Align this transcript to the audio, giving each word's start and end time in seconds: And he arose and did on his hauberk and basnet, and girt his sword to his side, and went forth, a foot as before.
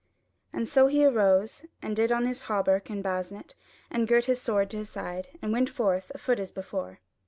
And 0.51 0.67
he 0.67 1.05
arose 1.05 1.67
and 1.79 1.95
did 1.95 2.11
on 2.11 2.25
his 2.25 2.45
hauberk 2.47 2.89
and 2.89 3.03
basnet, 3.03 3.53
and 3.91 4.07
girt 4.07 4.25
his 4.25 4.41
sword 4.41 4.71
to 4.71 4.77
his 4.77 4.89
side, 4.89 5.29
and 5.43 5.51
went 5.53 5.69
forth, 5.69 6.11
a 6.15 6.17
foot 6.17 6.39
as 6.39 6.49
before. 6.49 7.01